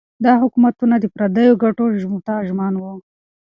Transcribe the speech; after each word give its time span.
دا 0.25 0.33
حکومتونه 0.41 0.95
د 0.99 1.05
پردیو 1.15 1.59
ګټو 1.63 1.85
ته 2.27 2.33
ژمن 2.47 2.73
وو. 2.77 2.93